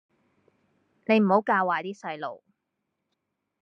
[1.05, 2.41] 你唔好教壞啲細路